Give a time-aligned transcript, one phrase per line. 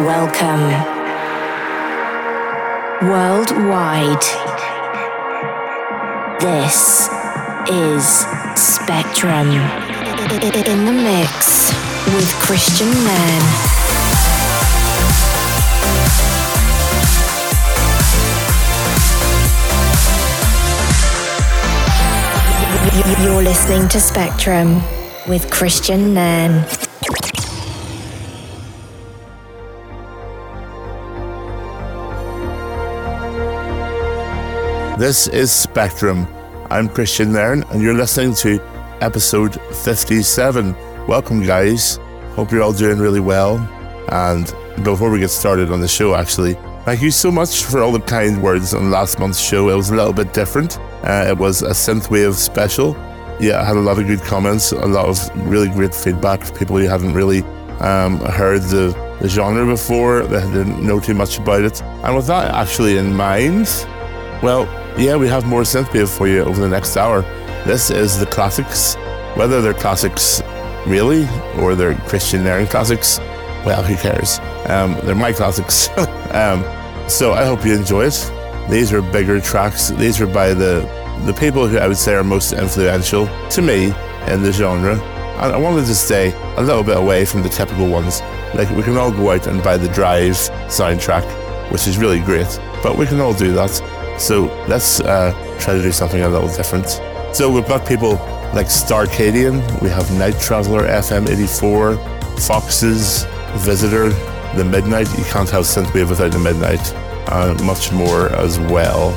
[0.00, 0.70] welcome.
[3.08, 4.22] Worldwide.
[6.40, 7.08] This
[7.70, 8.04] is
[8.56, 9.52] Spektrum.
[10.66, 11.72] In the mix
[12.06, 13.44] with Kristian Nairn.
[23.22, 24.82] You're listening to Spektrum
[25.28, 26.83] with Kristian Nairn.
[35.04, 36.26] This is Spektrum.
[36.70, 38.58] I'm Kristian Nairn, and you're listening to
[39.02, 40.74] episode 57.
[41.06, 41.98] Welcome, guys.
[42.36, 43.58] Hope you're all doing really well.
[44.08, 44.46] And
[44.82, 46.54] before we get started on the show, actually,
[46.86, 49.68] thank you so much for all the kind words on last month's show.
[49.68, 50.78] It was a little bit different.
[51.02, 52.96] Uh, it was a synthwave special.
[53.38, 56.56] Yeah, I had a lot of good comments, a lot of really great feedback from
[56.56, 57.42] people who hadn't really
[57.80, 61.82] um, heard the, the genre before, they didn't know too much about it.
[61.82, 63.68] And with that actually in mind,
[64.42, 64.66] well,
[64.96, 67.22] yeah, we have more synthwave for you over the next hour.
[67.64, 68.94] This is the classics.
[69.36, 70.42] Whether they're classics
[70.86, 71.26] really
[71.58, 73.18] or they're Kristian Nairn classics,
[73.64, 74.38] well, who cares?
[74.66, 75.88] Um, they're my classics.
[76.32, 76.62] um,
[77.08, 78.32] so I hope you enjoy it.
[78.70, 79.90] These are bigger tracks.
[79.90, 80.88] These are by the
[81.26, 83.86] the people who I would say are most influential to me
[84.26, 84.94] in the genre.
[84.94, 88.20] And I wanted to stay a little bit away from the typical ones.
[88.54, 90.34] Like we can all go out and buy the Drive
[90.68, 91.24] soundtrack,
[91.72, 93.80] which is really great, but we can all do that.
[94.18, 96.88] So let's uh, try to do something a little different.
[97.34, 98.12] So we've got people
[98.54, 101.96] like Starcadian, we have Night Traveler FM 84,
[102.38, 103.24] Foxes,
[103.64, 104.10] Visitor,
[104.56, 105.08] The Midnight.
[105.18, 106.92] You can't have synthwave without The Midnight,
[107.32, 109.16] and much more as well.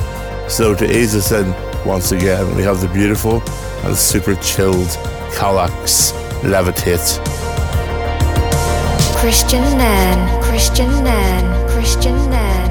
[0.50, 1.54] So to ease us in
[1.86, 3.44] once again, we have the beautiful
[3.84, 4.88] and super chilled
[5.38, 7.20] Kalax Levitate.
[9.18, 12.67] Kristian Nairn, Kristian Nairn, Kristian Nairn,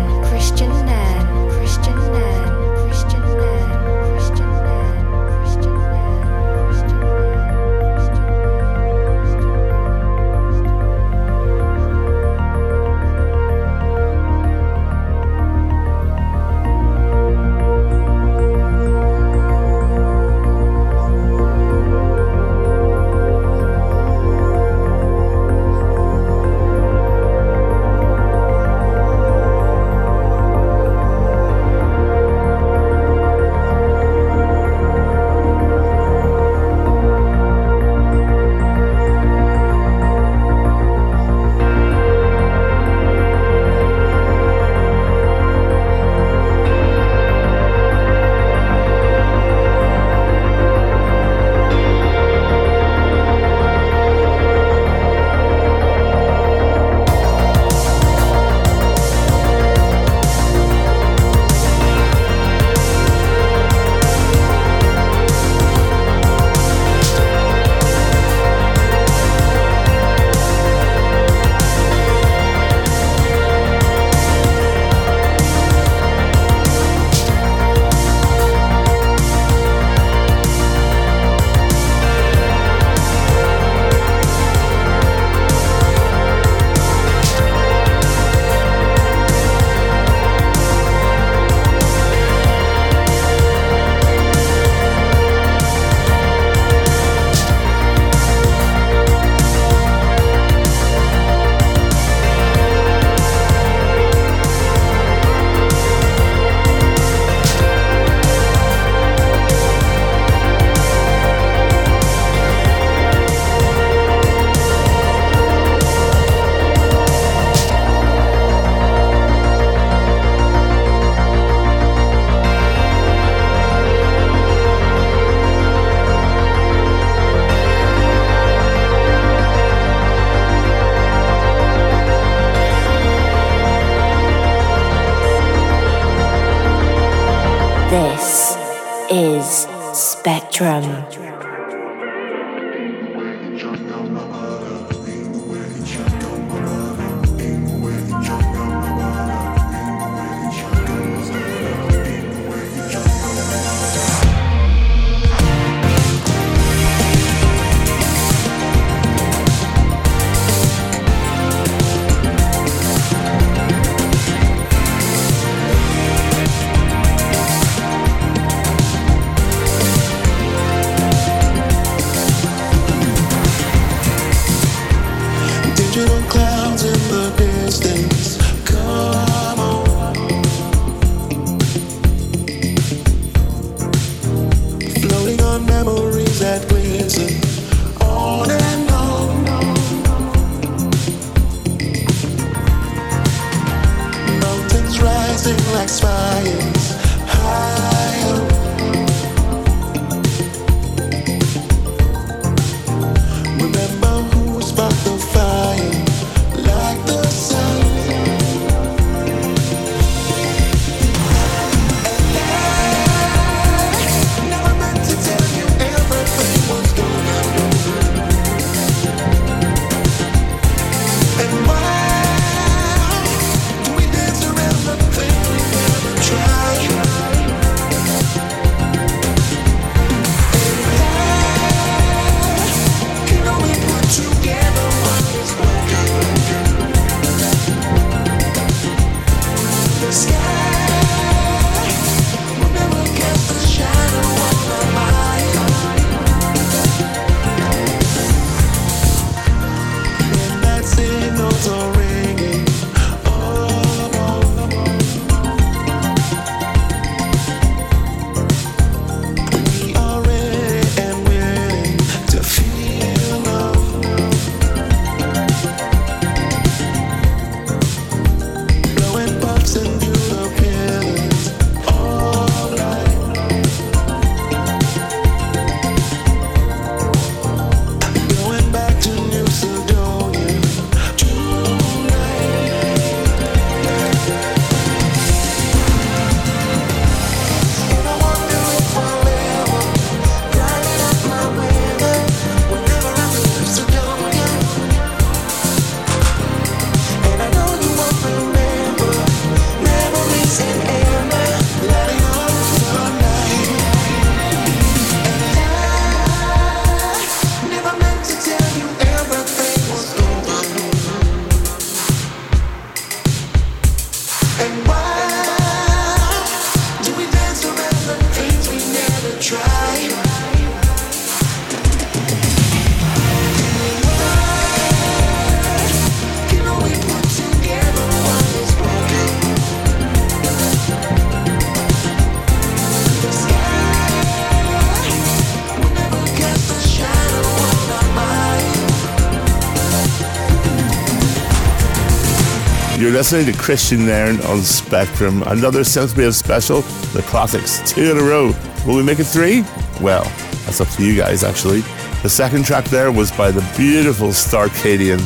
[343.06, 345.46] You're listening to Kristian Nairn on Spektrum.
[345.46, 346.80] Another synthwave special,
[347.14, 348.52] the classics, two in a row.
[348.84, 349.60] Will we make it three?
[350.00, 350.24] Well,
[350.64, 351.82] that's up to you guys, actually.
[352.24, 355.20] The second track there was by the beautiful Starcadian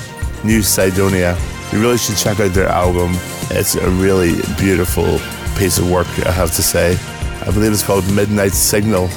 [0.44, 1.38] New Cydonia.
[1.72, 3.12] You really should check out their album.
[3.48, 5.18] It's a really beautiful
[5.58, 6.98] piece of work, I have to say.
[7.40, 9.08] I believe it's called Midnight Signal.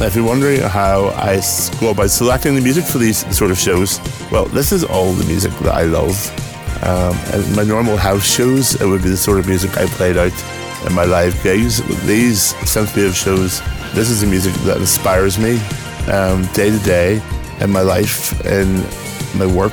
[0.00, 1.40] Now, If you're wondering how I
[1.80, 4.00] go about selecting the music for these sort of shows,
[4.32, 6.40] well, this is all the music that I love.
[6.84, 10.18] Um, and my normal house shows, it would be the sort of music I played
[10.18, 10.34] out
[10.86, 11.82] in my live gigs.
[12.04, 13.62] These synthwave shows,
[13.94, 15.56] this is the music that inspires me
[16.12, 17.22] um, day to day
[17.60, 18.82] in my life, in
[19.38, 19.72] my work,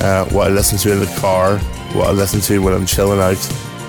[0.00, 1.58] uh, what I listen to in the car,
[1.92, 3.36] what I listen to when I'm chilling out,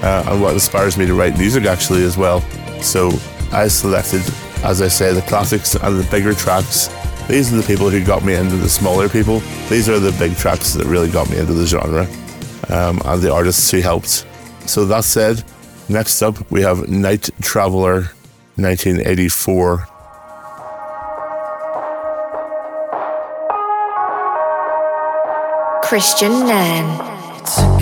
[0.04, 2.42] uh, and what inspires me to write music actually as well.
[2.82, 3.10] So
[3.54, 4.22] I selected,
[4.66, 6.90] as I say, the classics and the bigger tracks.
[7.30, 9.40] These are the people who got me into the smaller people.
[9.70, 12.06] These are the big tracks that really got me into the genre
[12.70, 14.26] um, and the artists who helped.
[14.66, 15.44] So that said,
[15.88, 18.12] next up we have Night Traveler
[18.56, 19.88] 1984.
[25.84, 27.80] Kristian Nairn.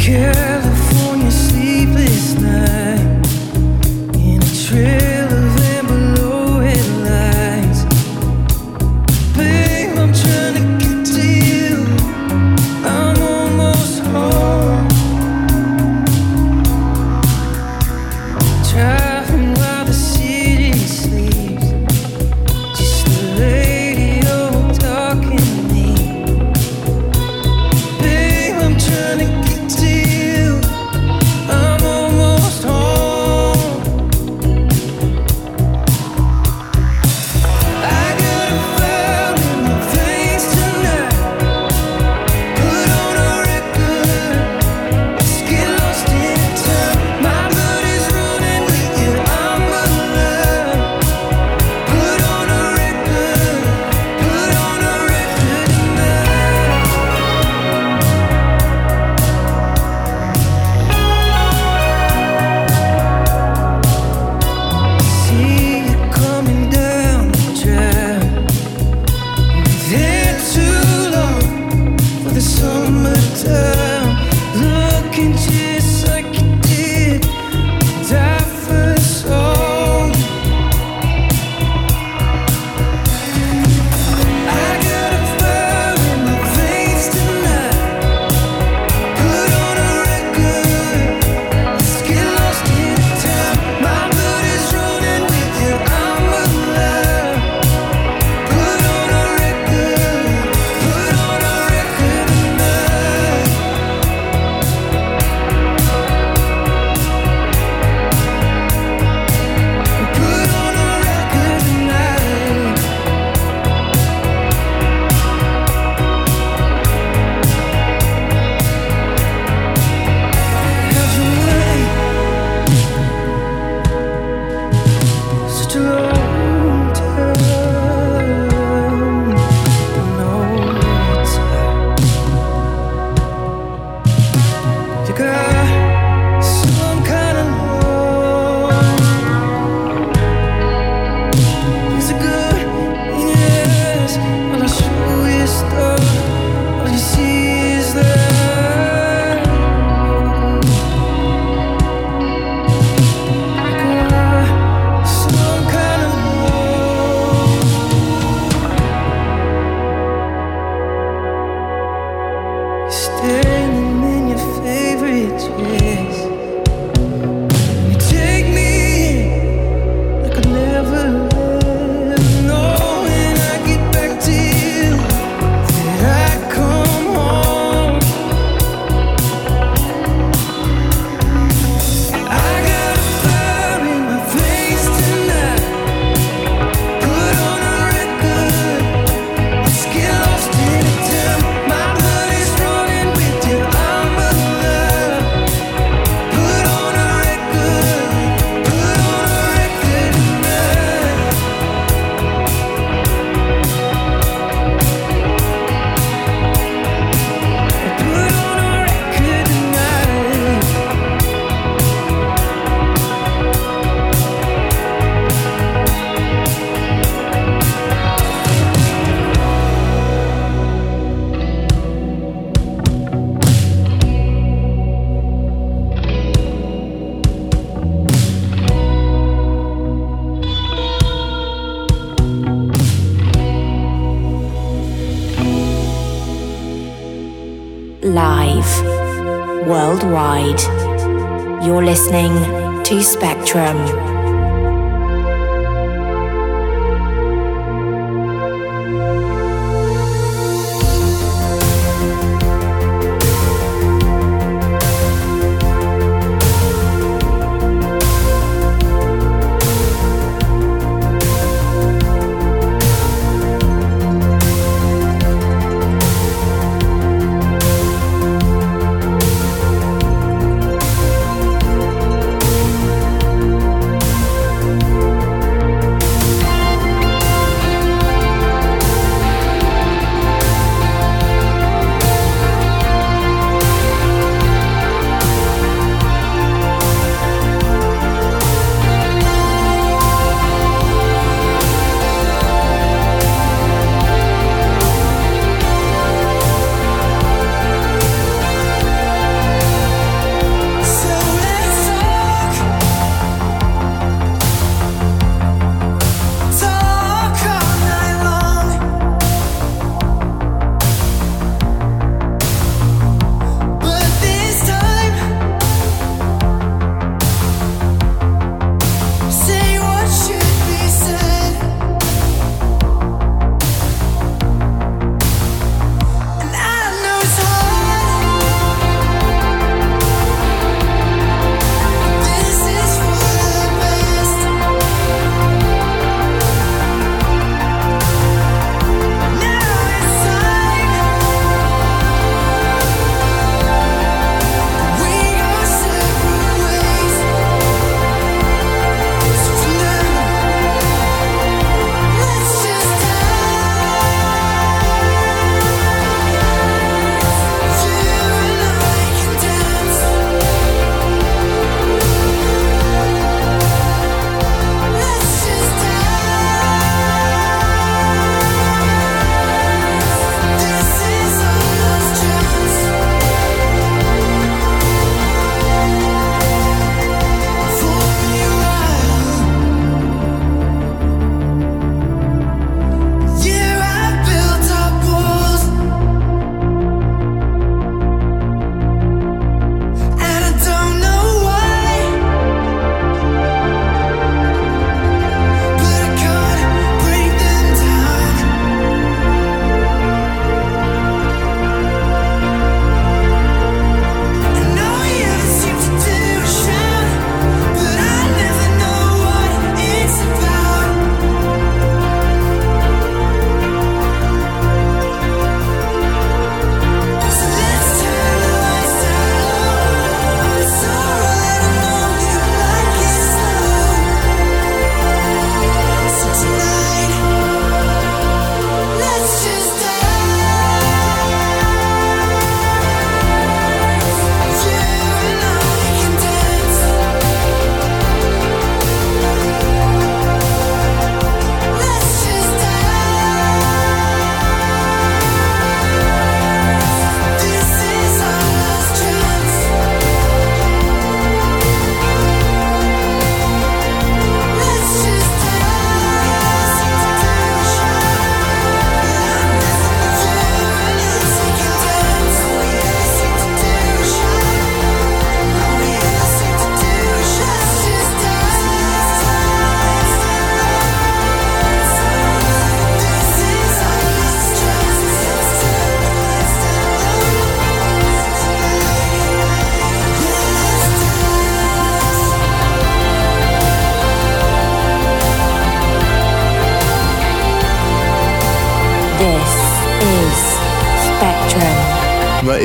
[242.88, 243.97] To Spektrum.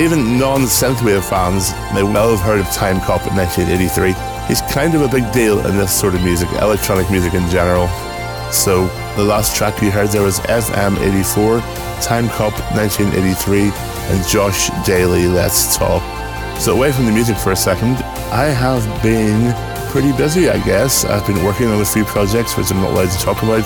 [0.02, 4.10] Even non-synthwave fans may well have heard of Timecop in 1983.
[4.48, 7.86] He's kind of a big deal in this sort of music, electronic music in general.
[8.50, 11.62] So, the last track you heard there was FM84,
[12.02, 13.70] Time Cop 1983,
[14.10, 16.02] and Josh Dally, Let's Talk.
[16.58, 17.94] So, away from the music for a second,
[18.34, 19.54] I have been
[19.92, 21.04] pretty busy, I guess.
[21.04, 23.62] I've been working on a few projects which I'm not allowed to talk about.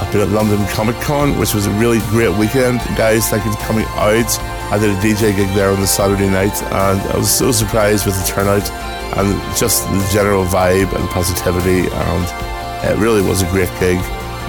[0.00, 2.80] I've been at London Comic Con, which was a really great weekend.
[2.98, 4.55] Guys, thank you for coming out.
[4.68, 8.04] I did a DJ gig there on the Saturday night, and I was so surprised
[8.04, 8.68] with the turnout
[9.16, 11.86] and just the general vibe and positivity.
[11.88, 13.98] And it really was a great gig.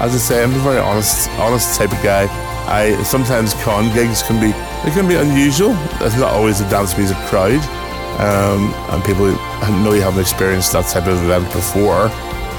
[0.02, 2.26] As I say, I'm a very honest, honest type of guy.
[2.68, 4.52] I sometimes con gigs can be
[4.84, 5.74] they can be unusual.
[6.00, 7.62] There's not always a dance music crowd,
[8.20, 9.28] um, and people
[9.84, 12.10] know you haven't experienced that type of event before.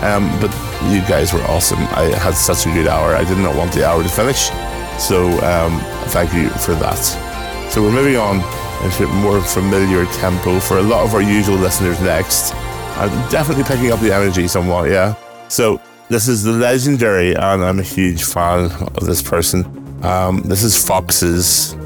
[0.01, 0.55] Um, but
[0.94, 1.81] you guys were awesome.
[1.90, 3.16] I had such a good hour.
[3.16, 4.51] I did not want the hour to finish,
[4.97, 5.81] so um,
[6.14, 7.28] thank you for that.
[7.70, 8.37] So we're moving on
[8.85, 12.54] into a more familiar tempo for a lot of our usual listeners next.
[12.96, 15.14] I'm definitely picking up the energy somewhat, yeah.
[15.48, 19.64] So this is the legendary, and I'm a huge fan of this person.
[20.02, 21.76] Um, this is Foxes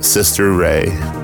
[0.00, 1.21] sister Ray.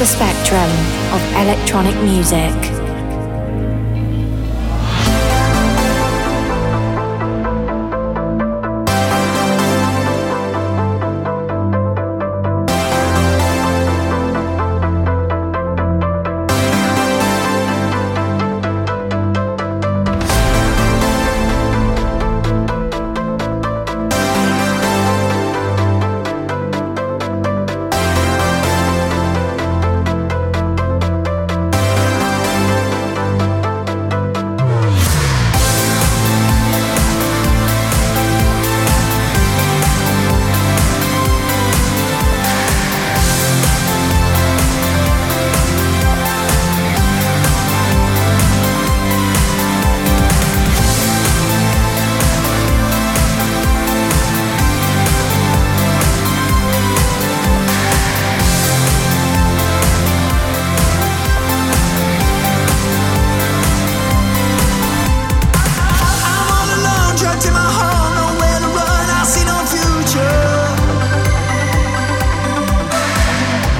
[0.00, 0.70] the spectrum
[1.12, 2.79] of electronic music.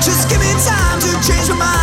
[0.01, 1.80] Just give me time to change my mind.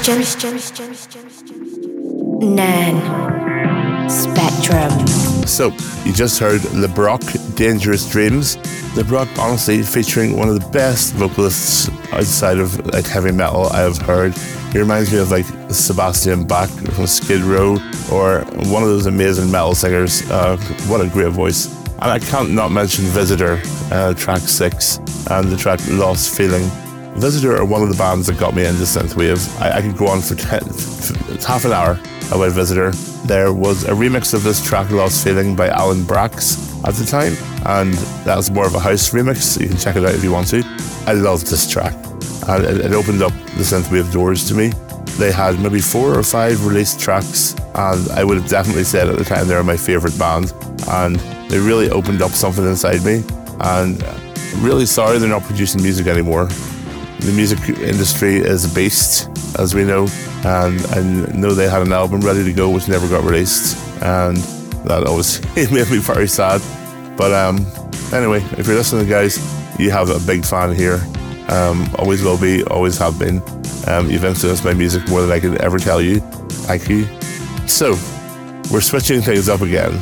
[0.00, 0.54] Kristian
[2.40, 2.96] Nairn
[4.08, 5.46] Spektrum.
[5.46, 5.68] So,
[6.04, 8.56] you just heard LeBrock Dangerous Dreams.
[8.94, 14.34] LeBrock, honestly, featuring one of the best vocalists outside of like heavy metal I've heard.
[14.72, 17.78] He reminds me of like Sebastian Bach from Skid Row
[18.10, 20.28] or one of those amazing metal singers.
[20.30, 20.56] Uh,
[20.86, 21.66] what a great voice.
[22.00, 24.98] And I can't not mention Visitor, uh, track six,
[25.30, 26.70] and the track Lost Feeling.
[27.18, 29.60] Visitor are one of the bands that got me into synthwave.
[29.60, 31.92] I, I could go on for ten, f- half an hour
[32.32, 32.92] about Visitor.
[33.26, 37.34] There was a remix of this track, Lost Feeling, by Alan Braxe at the time,
[37.66, 39.60] and that was more of a house remix.
[39.60, 40.62] You can check it out if you want to.
[41.06, 41.94] I loved this track,
[42.48, 44.72] and it, it opened up the synthwave doors to me.
[45.18, 49.18] They had maybe four or five released tracks, and I would have definitely said at
[49.18, 50.52] the time they were my favourite band.
[50.88, 51.16] And
[51.50, 53.24] they really opened up something inside me.
[53.60, 54.00] And
[54.62, 56.48] really sorry they're not producing music anymore.
[57.20, 59.28] The music industry is a beast,
[59.58, 60.06] as we know,
[60.44, 61.02] and I
[61.36, 64.36] know they had an album ready to go which never got released, and
[64.86, 66.62] that always it made me very sad.
[67.16, 67.66] But um,
[68.12, 69.36] anyway, if you're listening, guys,
[69.78, 71.00] you have a big fan here.
[71.48, 73.42] Um, always will be, always have been.
[73.88, 76.20] Um, you've influenced my music more than I could ever tell you.
[76.68, 77.04] Thank you.
[77.66, 77.92] So,
[78.70, 80.00] we're switching things up again.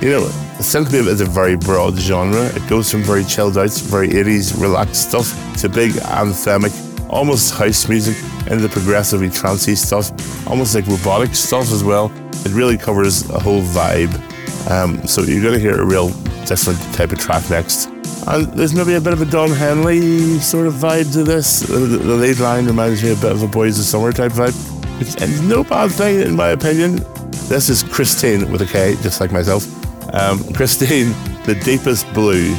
[0.00, 2.46] You know, synthwave is a very broad genre.
[2.46, 6.72] It goes from very chilled out, very 80s relaxed stuff to big anthemic,
[7.08, 8.16] almost house music,
[8.50, 10.10] into the progressively trancey stuff,
[10.48, 12.10] almost like robotic stuff as well.
[12.44, 14.12] It really covers a whole vibe.
[14.68, 16.08] Um, so you're going to hear a real
[16.44, 17.86] different type of track next.
[18.26, 21.60] And there's maybe a bit of a Don Henley sort of vibe to this.
[21.60, 24.54] The, the lead line reminds me a bit of a Boys of Summer type vibe,
[24.98, 26.96] which is no bad thing in my opinion.
[27.48, 29.64] This is Kristine with a K, just like myself.
[30.12, 31.12] Um, Kristine,
[31.44, 32.54] the deepest blue.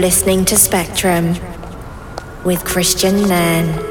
[0.00, 1.34] You're listening to Spektrum
[2.42, 3.89] with Kristian Nairn.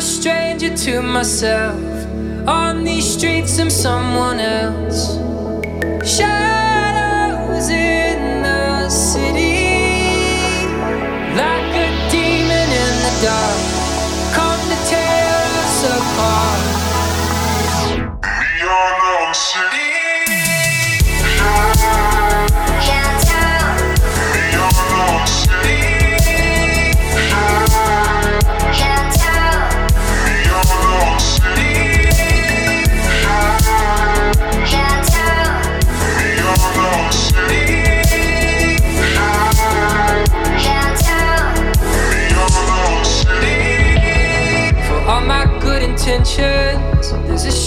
[0.00, 1.78] A stranger to myself.
[2.48, 5.29] On these streets, I'm someone else.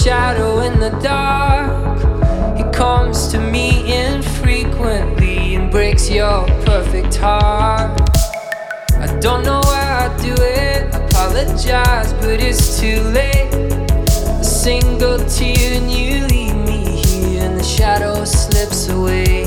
[0.03, 1.97] Shadow in the dark.
[2.59, 3.69] It comes to me
[4.05, 7.97] infrequently and breaks your perfect heart.
[8.99, 13.53] I don't know why I do it, apologize, but it's too late.
[14.41, 19.43] A single tear and you leave me here, and the shadow slips away.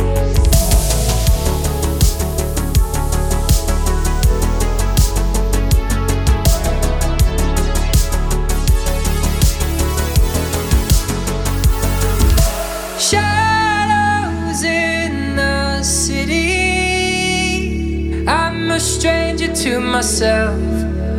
[18.97, 20.59] Stranger to myself.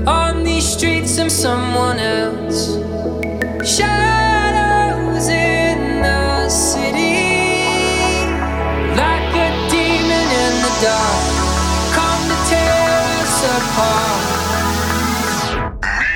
[0.08, 2.78] On these streets, I'm someone else.
[3.64, 7.70] Shadows in the city.
[9.02, 11.24] Like a demon in the dark.
[11.98, 12.80] Come to tear
[13.22, 14.22] us apart.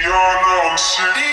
[0.02, 1.31] Neon City.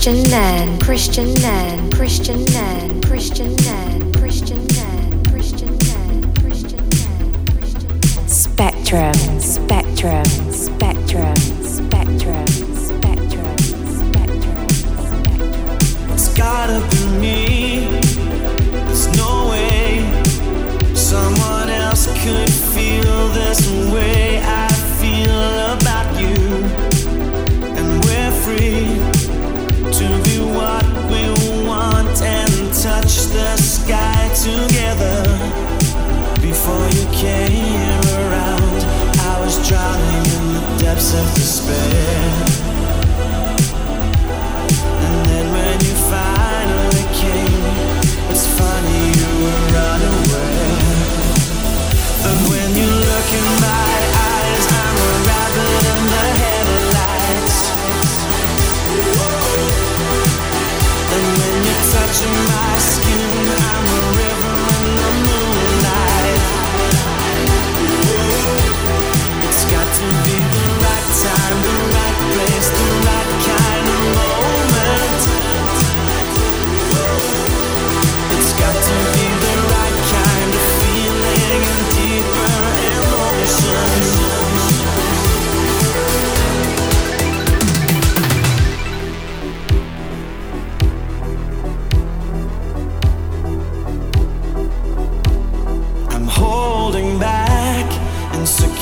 [0.00, 8.00] Kristian Nairn, Kristian Nairn, Kristian Nairn, Kristian Nairn, Kristian Nairn, Kristian Nairn, Kristian Nairn, Kristian
[8.00, 8.26] Nairn.
[8.26, 13.58] Spektrum, spectrum, spectrum, spectrum, spectrum,
[13.92, 16.12] spectrum, spectrum.
[16.14, 18.00] It's gotta be me.
[18.86, 20.00] There's no way
[20.94, 24.19] someone else could feel this way
[34.66, 35.22] together.
[36.40, 38.80] Before you came around,
[39.32, 42.20] I was drowning in the depths of despair.
[45.06, 48.69] And then when you finally came, it's funny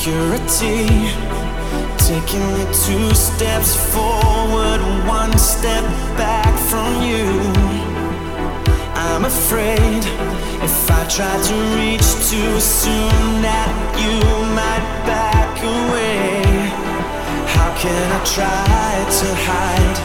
[0.09, 0.87] insecurity,
[1.97, 5.83] taking me two steps forward, one step
[6.17, 7.27] back from you.
[8.95, 10.03] I'm afraid
[10.63, 13.69] if I try to reach too soon that
[14.01, 14.19] you
[14.55, 16.41] might back away.
[17.55, 19.97] How can I try to hide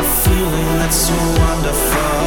[0.00, 2.25] a feeling that's so wonderful?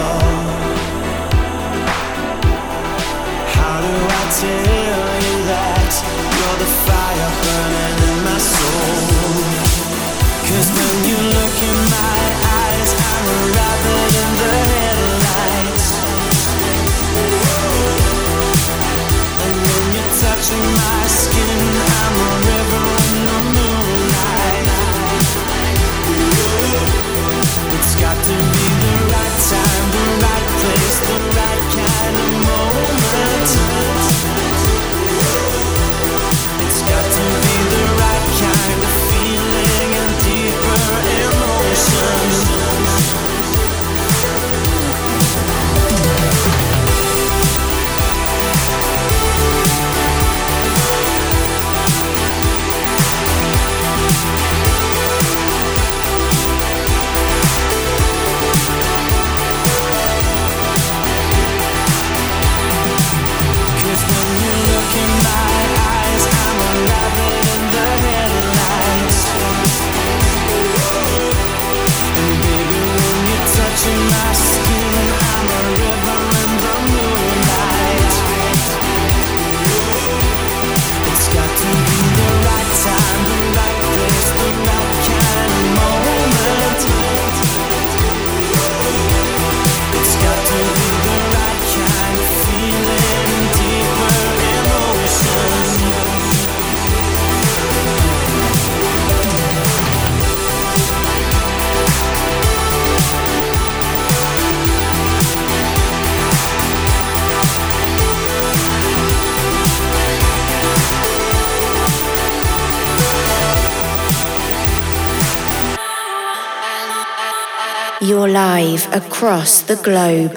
[118.10, 120.34] You're live across the globe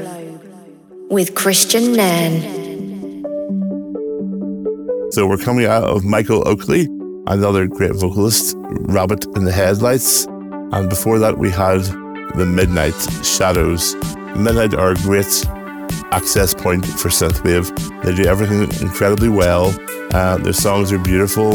[1.10, 2.42] with Kristian Nairn.
[5.12, 6.82] So we're coming out of Michael Oakley,
[7.28, 10.26] another great vocalist, Rabbit in the Headlights.
[10.26, 11.80] And before that, we had
[12.36, 12.92] the Midnight
[13.24, 13.94] Shadows.
[14.36, 15.46] Midnight are a great
[16.12, 17.72] access point for synthwave.
[18.02, 19.74] They do everything incredibly well.
[20.12, 21.54] Uh, their songs are beautiful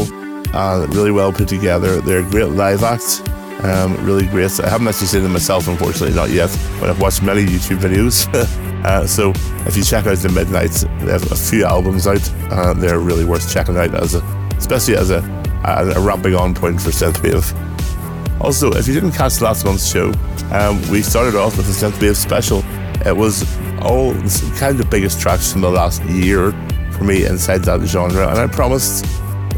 [0.52, 2.00] and really well put together.
[2.00, 3.22] They're a great live act.
[3.62, 4.60] Um, really great.
[4.60, 8.32] I haven't actually seen them myself, unfortunately, not yet, but I've watched many YouTube videos.
[8.84, 9.32] uh, so
[9.66, 12.32] if you check out the Midnights, they have a few albums out.
[12.50, 14.22] Uh, they're really worth checking out, as a,
[14.56, 15.18] especially as a,
[15.64, 17.52] a, a ramping on point for synthwave.
[18.40, 20.12] Also, if you didn't catch last month's show,
[20.52, 22.62] um, we started off with a synthwave special.
[23.04, 23.42] It was
[23.80, 24.12] all
[24.58, 26.52] kind of the biggest tracks from the last year
[26.92, 29.04] for me inside that genre, and I promised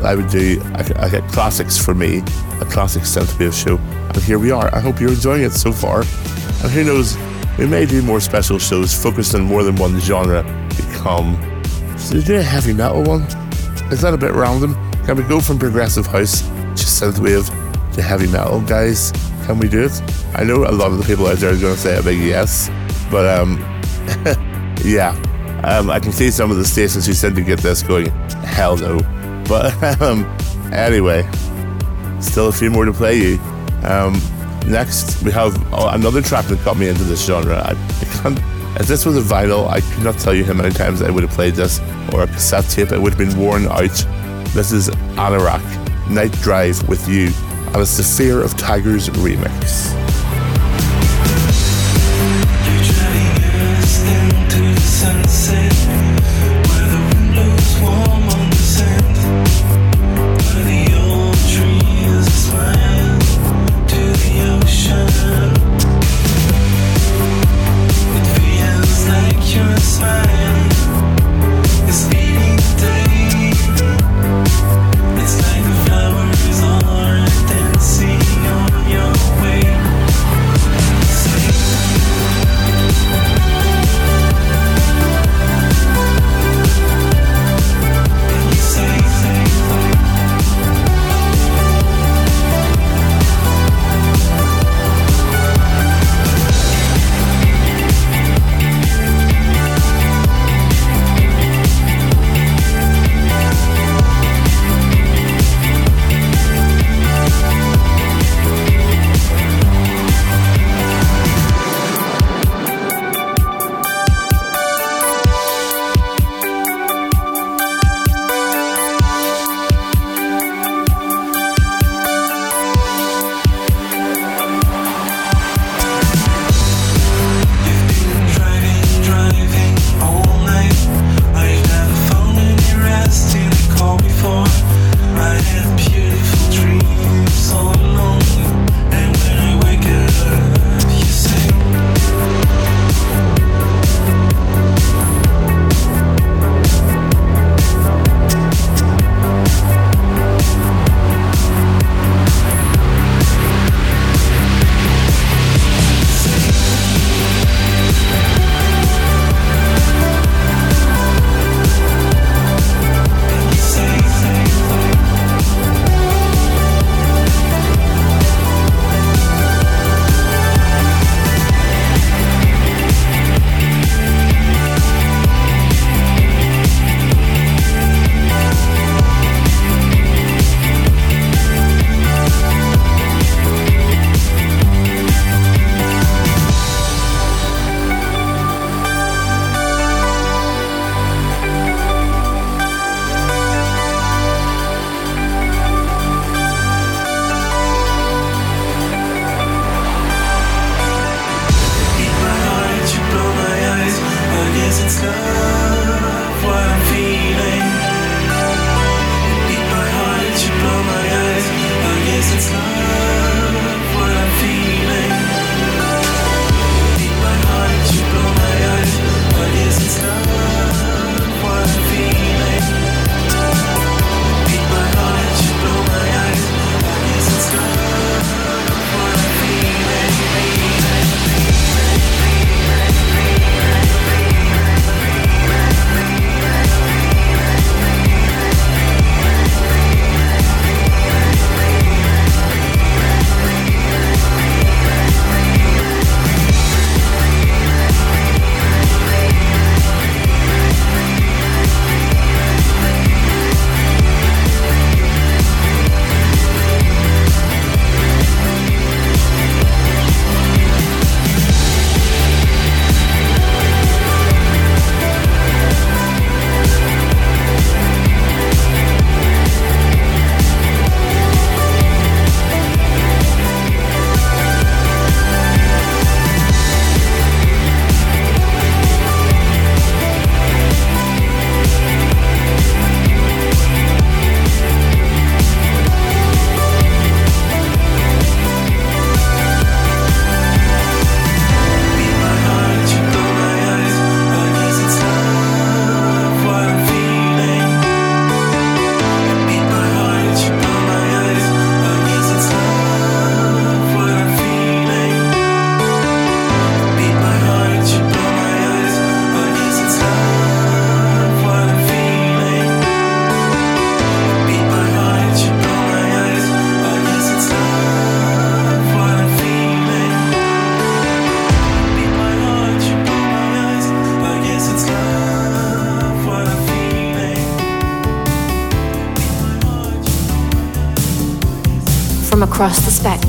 [0.05, 2.19] I would do a, a, a classics for me,
[2.61, 4.75] a classic synthwave show, and here we are.
[4.75, 6.01] I hope you're enjoying it so far.
[6.01, 7.17] And who knows,
[7.59, 11.39] we may do more special shows focused on more than one genre to come.
[11.99, 13.23] Should we do a heavy metal one?
[13.91, 14.75] Is that a bit random?
[15.05, 17.47] Can we go from progressive house to synthwave
[17.95, 19.13] to heavy metal, guys?
[19.45, 20.03] Can we do it?
[20.35, 22.21] I know a lot of the people out there are going to say a big
[22.21, 22.71] yes,
[23.11, 23.59] but um,
[24.85, 25.11] yeah,
[25.65, 28.11] um, I can see some of the stations who said to get this going,
[28.45, 28.99] hell no.
[29.51, 30.25] But um,
[30.73, 31.29] anyway,
[32.21, 33.41] still a few more to play you.
[33.83, 34.23] Um,
[34.65, 37.57] next, we have oh, another track that got me into this genre.
[37.57, 38.39] I, I can't,
[38.81, 41.25] if this was a vinyl, I could not tell you how many times I would
[41.25, 41.81] have played this,
[42.13, 44.07] or a cassette tape, it would have been worn out.
[44.55, 47.33] This is Anoraak, Night Drive with You,
[47.67, 50.00] and it's the Fear of Tigers remix.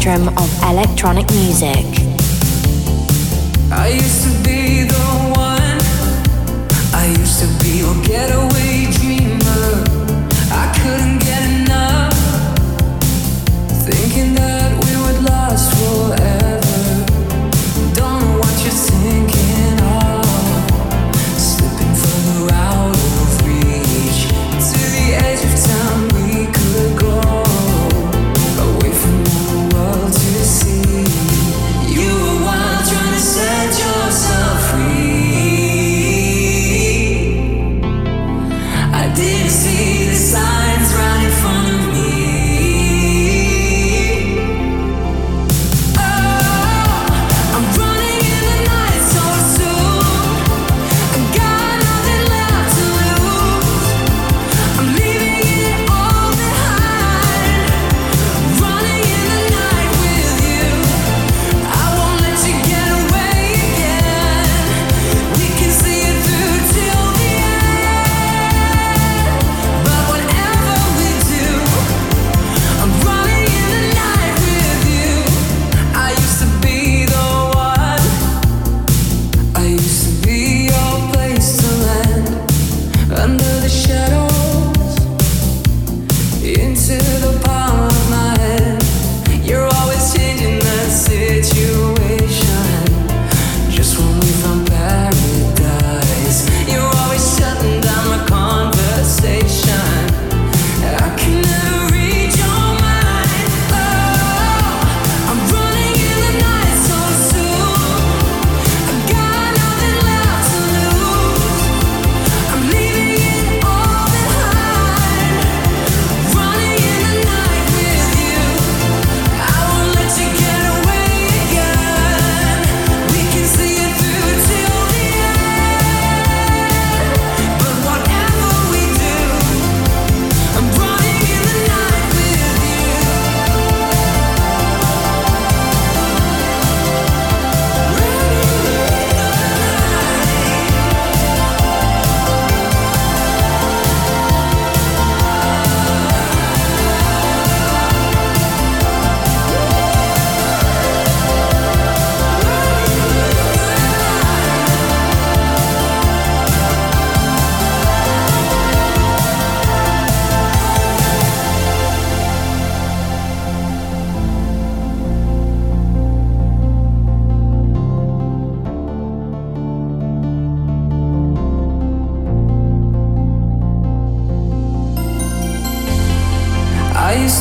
[0.02, 2.01] Spectrum of electronic music.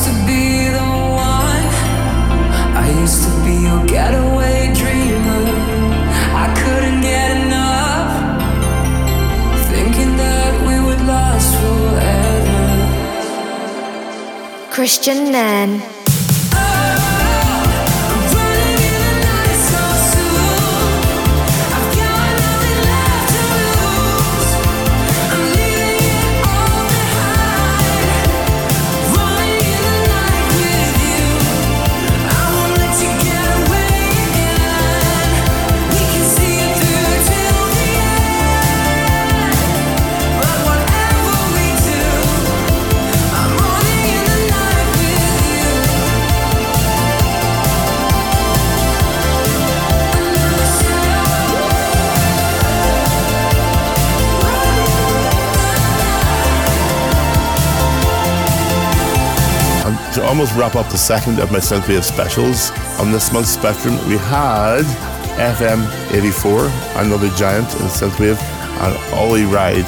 [0.01, 1.65] Used to be the one.
[2.75, 5.43] I used to be your getaway dreamer.
[6.43, 8.11] I couldn't get enough.
[9.69, 12.61] Thinking that we would last forever.
[14.73, 16.00] Kristian Nairn.
[60.31, 62.71] Almost wrap up the second of my Synthwave specials,
[63.01, 64.85] on this month's Spektrum, we had
[65.35, 65.83] FM
[66.15, 66.71] 84,
[67.03, 68.39] another giant in Synthwave,
[68.79, 69.83] and Ollie Wride,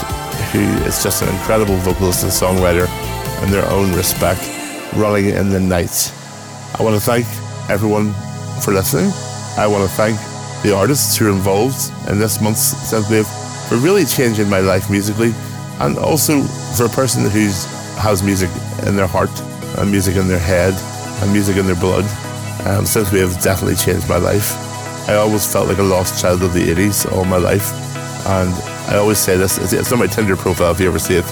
[0.51, 2.91] who is just an incredible vocalist and songwriter
[3.41, 4.41] in their own respect,
[4.97, 6.11] running in the night.
[6.77, 7.25] I want to thank
[7.69, 8.11] everyone
[8.59, 9.11] for listening.
[9.57, 10.19] I want to thank
[10.61, 13.29] the artists who are involved in this month's Synthwave
[13.69, 15.31] for really changing my life musically,
[15.79, 16.41] and also
[16.75, 17.45] for a person who
[18.03, 18.49] has music
[18.85, 19.31] in their heart,
[19.77, 20.73] and music in their head,
[21.21, 22.03] and music in their blood.
[22.65, 24.55] Um, Synthwave have definitely changed my life.
[25.09, 27.71] I always felt like a lost child of the 80s all my life,
[28.27, 28.53] and
[28.89, 31.25] I always say this, it's, on my Tinder profile if you ever see it.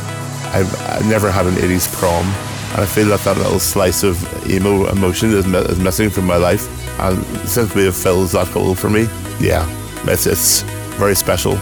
[0.54, 4.18] I've, I never had an 80s prom, and I feel that that little slice of
[4.50, 6.68] emo emotion is, is missing from my life.
[7.00, 9.08] And Synthwave fills that hole for me.
[9.40, 9.66] Yeah,
[10.04, 10.62] it's, it's
[10.98, 11.58] very special.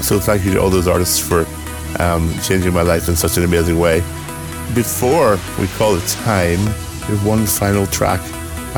[0.00, 1.46] So thank you to all those artists for
[1.98, 4.02] um, changing my life in such an amazing way.
[4.74, 8.20] Before we call it time, we have one final track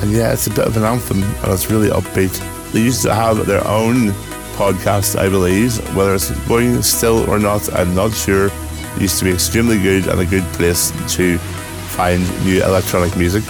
[0.01, 2.33] And yeah, it's a bit of an anthem and it's really upbeat.
[2.73, 4.13] They used to have their own
[4.57, 5.77] podcast, I believe.
[5.95, 8.47] Whether it's going still or not, I'm not sure.
[8.47, 13.45] It used to be extremely good and a good place to find new electronic music.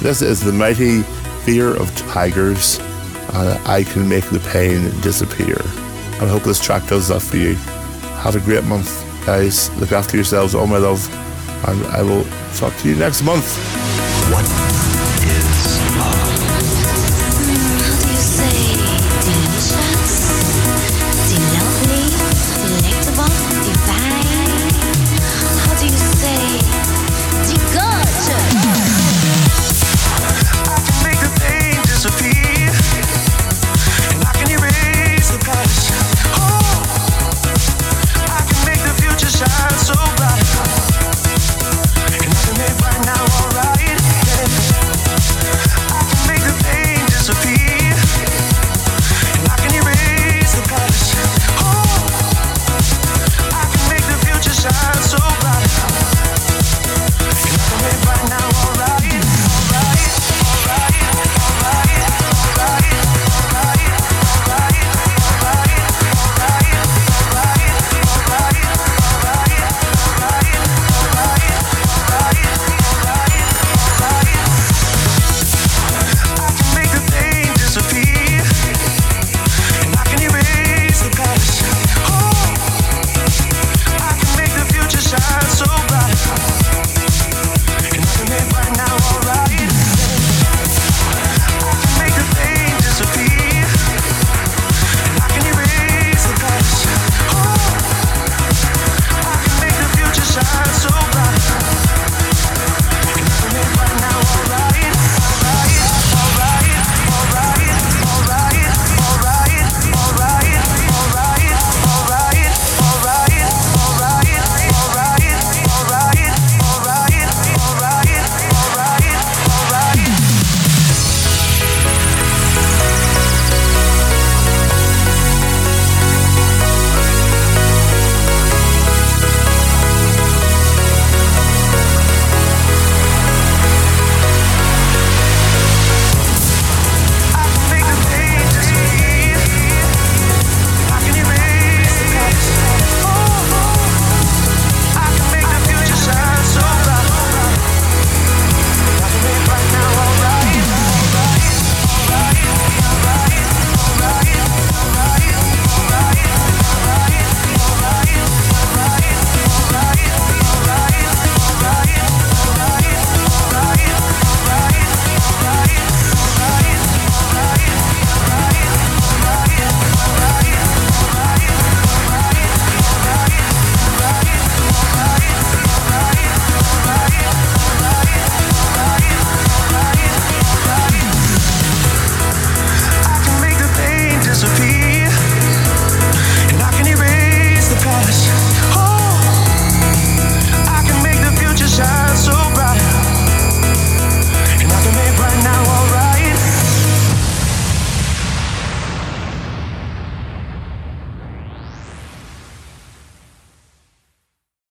[0.00, 1.02] This is the mighty
[1.44, 2.78] Fear of Tigers,
[3.34, 5.58] and I Can Make the Pain Disappear.
[6.20, 7.54] I hope this track does that for you.
[8.22, 9.70] Have a great month, guys.
[9.78, 11.00] Look after yourselves, all my love,
[11.66, 12.24] and I will
[12.56, 14.77] talk to you next month.